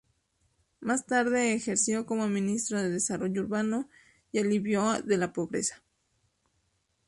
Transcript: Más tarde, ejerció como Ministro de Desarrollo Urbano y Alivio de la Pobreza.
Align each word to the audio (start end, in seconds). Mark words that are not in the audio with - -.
Más 0.79 1.05
tarde, 1.05 1.53
ejerció 1.53 2.07
como 2.07 2.27
Ministro 2.27 2.81
de 2.81 2.89
Desarrollo 2.89 3.43
Urbano 3.43 3.87
y 4.31 4.39
Alivio 4.39 4.99
de 5.03 5.15
la 5.17 5.31
Pobreza. 5.31 5.83